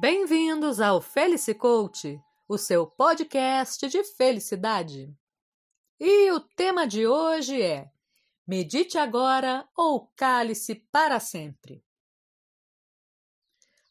Bem-vindos 0.00 0.80
ao 0.80 1.00
Felice 1.00 1.52
Coach, 1.52 2.22
o 2.48 2.56
seu 2.56 2.86
podcast 2.86 3.88
de 3.88 4.04
felicidade. 4.04 5.12
E 5.98 6.30
o 6.30 6.38
tema 6.38 6.86
de 6.86 7.04
hoje 7.04 7.60
é: 7.60 7.90
Medite 8.46 8.96
agora 8.96 9.68
ou 9.76 10.06
cale-se 10.14 10.76
para 10.92 11.18
sempre. 11.18 11.84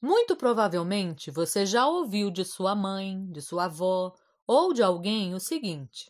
Muito 0.02 0.38
provavelmente 0.38 1.30
você 1.30 1.66
já 1.66 1.86
ouviu 1.86 2.32
de 2.32 2.46
sua 2.46 2.74
mãe, 2.74 3.30
de 3.30 3.42
sua 3.42 3.66
avó 3.66 4.16
ou 4.48 4.72
de 4.72 4.82
alguém 4.82 5.36
o 5.36 5.42
seguinte: 5.42 6.10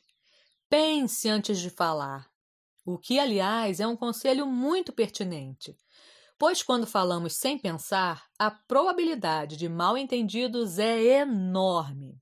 pense 0.69 1.27
antes 1.27 1.57
de 1.57 1.71
falar. 1.71 2.29
O 2.85 2.99
que, 2.99 3.17
aliás, 3.17 3.79
é 3.79 3.87
um 3.87 3.97
conselho 3.97 4.45
muito 4.45 4.93
pertinente, 4.93 5.75
pois 6.37 6.61
quando 6.61 6.85
falamos 6.85 7.33
sem 7.33 7.57
pensar, 7.57 8.25
a 8.37 8.51
probabilidade 8.51 9.57
de 9.57 9.67
mal-entendidos 9.67 10.77
é 10.77 11.21
enorme. 11.21 12.21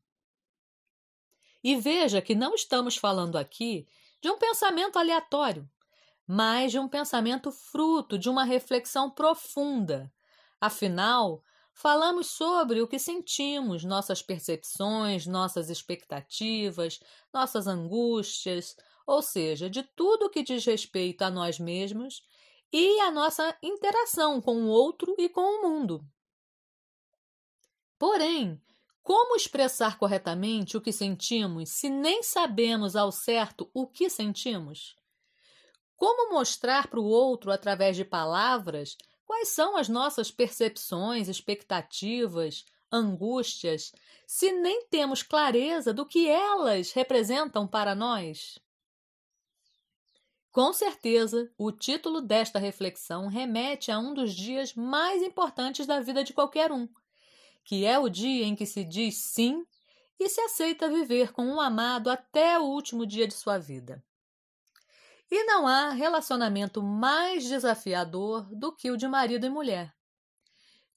E 1.64 1.76
veja 1.76 2.22
que 2.22 2.36
não 2.36 2.54
estamos 2.54 2.96
falando 2.96 3.38
aqui 3.38 3.88
de 4.22 4.30
um 4.30 4.38
pensamento 4.38 4.98
aleatório, 4.98 5.70
mas 6.28 6.72
de 6.72 6.80
um 6.80 6.88
pensamento 6.88 7.52
fruto 7.52 8.18
de 8.18 8.30
uma 8.30 8.44
reflexão 8.44 9.10
profunda. 9.10 10.12
Afinal, 10.62 11.44
falamos 11.74 12.28
sobre 12.28 12.82
o 12.82 12.88
que 12.88 12.98
sentimos, 12.98 13.84
nossas 13.84 14.22
percepções, 14.22 15.28
nossas 15.28 15.70
expectativas, 15.70 17.00
nossas 17.34 17.68
angústias, 17.68 18.76
ou 19.06 19.22
seja, 19.22 19.70
de 19.70 19.84
tudo 19.84 20.30
que 20.30 20.42
diz 20.42 20.66
respeito 20.66 21.24
a 21.24 21.30
nós 21.30 21.60
mesmos 21.60 22.24
e 22.72 23.00
a 23.02 23.12
nossa 23.12 23.58
interação 23.62 24.42
com 24.42 24.64
o 24.64 24.68
outro 24.68 25.16
e 25.18 25.30
com 25.30 25.42
o 25.42 25.62
mundo. 25.62 26.06
Porém, 27.98 28.62
como 29.02 29.36
expressar 29.36 29.98
corretamente 29.98 30.76
o 30.76 30.82
que 30.82 30.92
sentimos 30.92 31.70
se 31.70 31.90
nem 31.90 32.24
sabemos 32.24 32.96
ao 32.96 33.12
certo 33.12 33.70
o 33.74 33.86
que 33.88 34.10
sentimos? 34.10 34.96
Como 35.96 36.34
mostrar 36.34 36.88
para 36.88 37.00
o 37.00 37.06
outro, 37.06 37.52
através 37.52 37.96
de 37.96 38.04
palavras, 38.04 38.98
quais 39.24 39.50
são 39.50 39.78
as 39.78 39.88
nossas 39.88 40.32
percepções, 40.32 41.30
expectativas, 41.30 42.66
angústias, 42.92 43.94
se 44.28 44.52
nem 44.52 44.88
temos 44.88 45.24
clareza 45.24 45.94
do 45.94 46.06
que 46.06 46.28
elas 46.28 46.92
representam 46.92 47.68
para 47.68 47.96
nós? 47.96 48.60
Com 50.56 50.72
certeza, 50.72 51.52
o 51.58 51.70
título 51.70 52.22
desta 52.22 52.58
reflexão 52.60 53.28
remete 53.28 53.92
a 53.92 54.00
um 54.00 54.14
dos 54.14 54.34
dias 54.34 54.74
mais 54.74 55.22
importantes 55.22 55.86
da 55.86 56.00
vida 56.00 56.24
de 56.24 56.32
qualquer 56.32 56.72
um 56.72 56.88
que 57.62 57.86
é 57.86 58.00
o 58.00 58.08
dia 58.08 58.46
em 58.46 58.56
que 58.56 58.66
se 58.66 58.82
diz 58.86 59.18
sim 59.18 59.66
e 60.18 60.30
se 60.30 60.40
aceita 60.40 60.88
viver 60.88 61.34
com 61.34 61.46
um 61.46 61.60
amado 61.60 62.10
até 62.10 62.58
o 62.58 62.64
último 62.64 63.06
dia 63.06 63.28
de 63.28 63.34
sua 63.34 63.58
vida. 63.58 64.02
E 65.30 65.44
não 65.44 65.68
há 65.68 65.90
relacionamento 65.90 66.82
mais 66.82 67.44
desafiador 67.50 68.48
do 68.56 68.72
que 68.72 68.90
o 68.90 68.96
de 68.96 69.10
marido 69.10 69.46
e 69.46 69.50
mulher. 69.50 69.94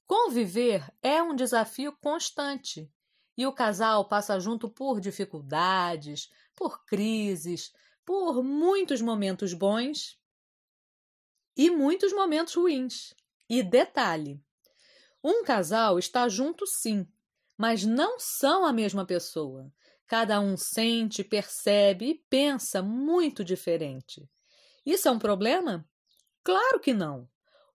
Conviver 0.06 0.88
é 1.02 1.20
um 1.20 1.34
desafio 1.34 1.96
constante 2.00 2.88
e 3.36 3.44
o 3.44 3.52
casal 3.52 4.08
passa 4.08 4.38
junto 4.38 4.68
por 4.68 5.00
dificuldades, 5.00 6.30
por 6.54 6.84
crises, 6.84 7.72
por 8.08 8.42
muitos 8.42 9.02
momentos 9.02 9.52
bons 9.52 10.18
e 11.54 11.70
muitos 11.70 12.10
momentos 12.10 12.54
ruins. 12.54 13.12
E 13.50 13.62
detalhe: 13.62 14.42
um 15.22 15.44
casal 15.44 15.98
está 15.98 16.26
junto 16.26 16.66
sim, 16.66 17.06
mas 17.54 17.84
não 17.84 18.18
são 18.18 18.64
a 18.64 18.72
mesma 18.72 19.04
pessoa. 19.04 19.70
Cada 20.06 20.40
um 20.40 20.56
sente, 20.56 21.22
percebe 21.22 22.06
e 22.06 22.14
pensa 22.30 22.80
muito 22.80 23.44
diferente. 23.44 24.26
Isso 24.86 25.06
é 25.06 25.10
um 25.10 25.18
problema? 25.18 25.86
Claro 26.42 26.80
que 26.80 26.94
não. 26.94 27.28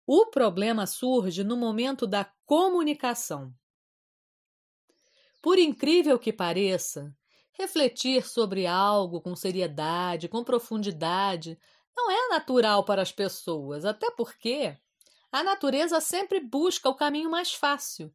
O 0.04 0.32
problema 0.32 0.88
surge 0.88 1.44
no 1.44 1.56
momento 1.56 2.08
da 2.08 2.26
comunicação. 2.44 3.54
Por 5.44 5.60
incrível 5.60 6.18
que 6.18 6.34
pareça, 6.34 7.16
refletir 7.54 8.28
sobre 8.28 8.66
algo 8.66 9.22
com 9.22 9.36
seriedade, 9.36 10.28
com 10.28 10.44
profundidade, 10.44 11.58
não 11.96 12.10
é 12.10 12.30
natural 12.30 12.84
para 12.84 13.02
as 13.02 13.12
pessoas, 13.12 13.86
até 13.86 14.10
porque 14.12 14.78
a 15.32 15.44
natureza 15.44 16.00
sempre 16.02 16.40
busca 16.40 16.90
o 16.90 16.96
caminho 16.96 17.30
mais 17.30 17.54
fácil. 17.54 18.14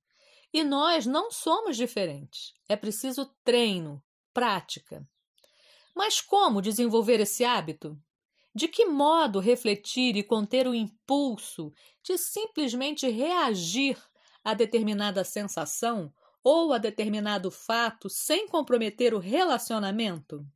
E 0.53 0.65
nós 0.65 1.05
não 1.05 1.31
somos 1.31 1.77
diferentes. 1.77 2.55
É 2.69 2.77
preciso 2.77 3.27
treino, 3.45 4.03
prática. 4.33 5.07
Mas 5.95 6.21
como 6.21 6.63
desenvolver 6.63 7.21
esse 7.21 7.45
hábito? 7.45 7.99
De 8.55 8.67
que 8.67 8.87
modo 8.87 9.41
refletir 9.41 10.17
e 10.17 10.23
conter 10.23 10.67
o 10.67 10.75
impulso 10.75 11.73
de 12.03 12.17
simplesmente 12.17 13.09
reagir 13.09 13.99
a 14.43 14.55
determinada 14.55 15.23
sensação 15.23 16.13
ou 16.43 16.73
a 16.73 16.79
determinado 16.79 17.51
fato 17.51 18.09
sem 18.09 18.49
comprometer 18.49 19.15
o 19.15 19.19
relacionamento? 19.19 20.47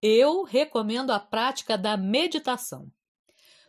Eu 0.00 0.42
recomendo 0.42 1.10
a 1.10 1.20
prática 1.20 1.78
da 1.78 1.96
meditação. 1.96 2.90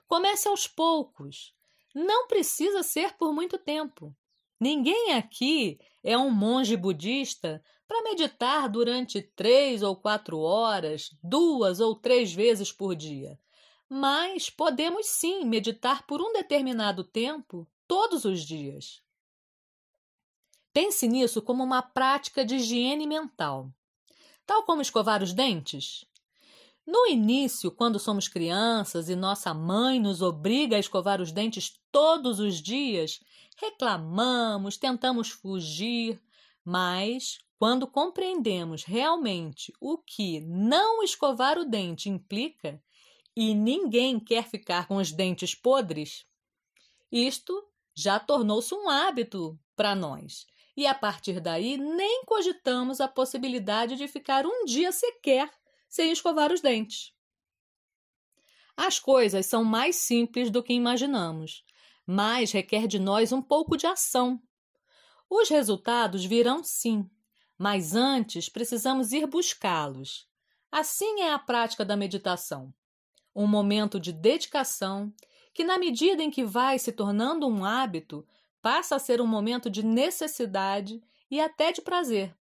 Comece 0.07 0.47
aos 0.47 0.67
poucos. 0.67 1.53
Não 1.93 2.27
precisa 2.27 2.81
ser 2.81 3.15
por 3.17 3.33
muito 3.33 3.57
tempo. 3.57 4.15
Ninguém 4.59 5.13
aqui 5.13 5.77
é 6.03 6.17
um 6.17 6.31
monge 6.31 6.75
budista 6.77 7.63
para 7.87 8.01
meditar 8.01 8.67
durante 8.69 9.21
três 9.21 9.83
ou 9.83 9.95
quatro 9.95 10.39
horas, 10.39 11.15
duas 11.21 11.79
ou 11.79 11.95
três 11.95 12.33
vezes 12.33 12.71
por 12.71 12.95
dia. 12.95 13.37
Mas 13.87 14.49
podemos 14.49 15.05
sim 15.05 15.45
meditar 15.45 16.07
por 16.07 16.19
um 16.19 16.33
determinado 16.33 17.03
tempo, 17.03 17.67
todos 17.87 18.25
os 18.25 18.41
dias. 18.41 19.02
Pense 20.73 21.07
nisso 21.07 21.41
como 21.41 21.63
uma 21.63 21.81
prática 21.81 22.43
de 22.43 22.55
higiene 22.55 23.05
mental. 23.05 23.71
Tal 24.45 24.63
como 24.63 24.81
escovar 24.81 25.23
os 25.23 25.31
dentes, 25.31 26.05
no 26.85 27.07
início, 27.07 27.71
quando 27.71 27.97
somos 27.97 28.27
crianças 28.27 29.07
e 29.07 29.15
nossa 29.15 29.53
mãe 29.53 30.01
nos 30.01 30.21
obriga 30.21 30.75
a 30.75 30.79
escovar 30.79 31.21
os 31.21 31.31
dentes 31.31 31.79
todos 31.89 32.39
os 32.39 32.61
dias, 32.61 33.21
reclamamos, 33.57 34.75
tentamos 34.75 35.29
fugir, 35.29 36.21
mas 36.63 37.39
quando 37.57 37.87
compreendemos 37.87 38.83
realmente 38.83 39.71
o 39.79 39.97
que 39.97 40.41
não 40.41 41.01
escovar 41.01 41.57
o 41.57 41.63
dente 41.63 42.09
implica, 42.09 42.83
e 43.35 43.55
ninguém 43.55 44.19
quer 44.19 44.43
ficar 44.43 44.85
com 44.87 44.97
os 44.97 45.11
dentes 45.11 45.55
podres, 45.55 46.25
isto 47.09 47.63
já 47.95 48.19
tornou-se 48.19 48.75
um 48.75 48.89
hábito 48.89 49.57
para 49.75 49.95
nós. 49.95 50.45
E 50.75 50.87
a 50.87 50.95
partir 50.95 51.39
daí 51.39 51.77
nem 51.77 52.23
cogitamos 52.25 52.99
a 52.99 53.07
possibilidade 53.07 53.95
de 53.95 54.07
ficar 54.07 54.45
um 54.45 54.65
dia 54.65 54.91
sequer 54.91 55.51
sem 55.87 56.11
escovar 56.11 56.51
os 56.51 56.61
dentes. 56.61 57.13
As 58.75 58.99
coisas 58.99 59.45
são 59.45 59.63
mais 59.63 59.97
simples 59.97 60.49
do 60.49 60.63
que 60.63 60.73
imaginamos, 60.73 61.63
mas 62.05 62.51
requer 62.51 62.87
de 62.87 62.97
nós 62.97 63.31
um 63.31 63.41
pouco 63.41 63.77
de 63.77 63.85
ação. 63.85 64.41
Os 65.29 65.49
resultados 65.49 66.25
virão 66.25 66.63
sim, 66.63 67.09
mas 67.57 67.95
antes 67.95 68.49
precisamos 68.49 69.11
ir 69.11 69.27
buscá-los. 69.27 70.27
Assim 70.71 71.21
é 71.21 71.31
a 71.31 71.37
prática 71.37 71.85
da 71.85 71.95
meditação. 71.95 72.73
Um 73.35 73.45
momento 73.45 73.99
de 73.99 74.11
dedicação 74.11 75.13
que, 75.53 75.63
na 75.63 75.77
medida 75.77 76.23
em 76.23 76.31
que 76.31 76.43
vai 76.43 76.79
se 76.79 76.91
tornando 76.91 77.47
um 77.47 77.63
hábito, 77.63 78.27
passa 78.63 78.95
a 78.95 78.99
ser 78.99 79.19
um 79.19 79.27
momento 79.27 79.69
de 79.69 79.85
necessidade 79.85 81.03
e 81.29 81.41
até 81.41 81.73
de 81.73 81.81
prazer. 81.81 82.33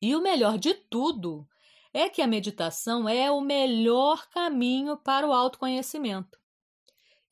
E 0.00 0.14
o 0.14 0.20
melhor 0.20 0.58
de 0.58 0.74
tudo 0.74 1.48
é 1.92 2.10
que 2.10 2.20
a 2.20 2.26
meditação 2.26 3.08
é 3.08 3.30
o 3.30 3.40
melhor 3.40 4.28
caminho 4.28 4.98
para 4.98 5.26
o 5.26 5.32
autoconhecimento. 5.32 6.38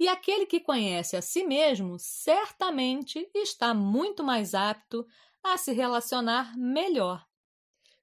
E 0.00 0.09
aquele 0.09 0.47
que 0.47 0.61
conhece 0.61 1.15
a 1.15 1.20
si 1.20 1.44
mesmo 1.44 1.99
certamente 1.99 3.29
está 3.35 3.75
muito 3.75 4.25
mais 4.25 4.55
apto 4.55 5.06
a 5.43 5.59
se 5.59 5.73
relacionar 5.73 6.56
melhor. 6.56 7.26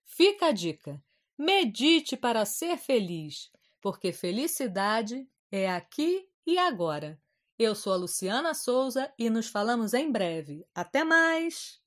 Fica 0.03 0.47
a 0.47 0.51
dica: 0.51 1.03
medite 1.35 2.15
para 2.15 2.45
ser 2.45 2.77
feliz, 2.77 3.51
porque 3.81 4.13
felicidade 4.13 5.27
é 5.51 5.71
aqui 5.71 6.29
e 6.45 6.59
agora. 6.59 7.19
Eu 7.57 7.73
sou 7.73 7.93
a 7.93 7.95
Luciana 7.95 8.53
Souza 8.53 9.11
e 9.17 9.29
nos 9.29 9.47
falamos 9.47 9.93
em 9.93 10.11
breve. 10.11 10.65
Até 10.75 11.03
mais! 11.03 11.79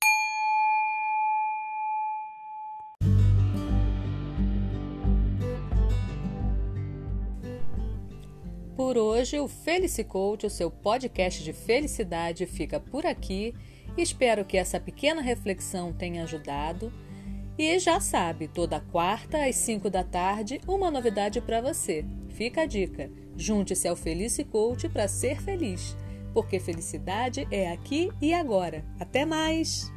Por 8.75 8.97
hoje, 8.97 9.39
o 9.39 9.47
Felice 9.47 10.03
Coach, 10.03 10.45
o 10.45 10.49
seu 10.49 10.71
podcast 10.71 11.43
de 11.43 11.53
felicidade, 11.53 12.45
fica 12.45 12.79
por 12.79 13.05
aqui 13.05 13.53
Espero 13.97 14.45
que 14.45 14.57
essa 14.57 14.79
pequena 14.79 15.21
reflexão 15.21 15.91
tenha 15.91 16.23
ajudado. 16.23 16.91
E 17.57 17.77
já 17.77 17.99
sabe, 17.99 18.47
toda 18.47 18.79
quarta 18.79 19.45
às 19.45 19.55
5 19.57 19.89
da 19.89 20.03
tarde, 20.03 20.61
uma 20.65 20.89
novidade 20.89 21.41
para 21.41 21.61
você. 21.61 22.05
Fica 22.29 22.61
a 22.61 22.65
dica: 22.65 23.11
junte-se 23.39 23.87
ao 23.87 23.95
Felice 23.95 24.43
Coach 24.43 24.89
para 24.89 25.07
ser 25.07 25.41
feliz, 25.41 25.95
porque 26.33 26.59
felicidade 26.59 27.47
é 27.49 27.71
aqui 27.71 28.11
e 28.21 28.33
agora. 28.33 28.85
Até 28.99 29.25
mais! 29.25 29.91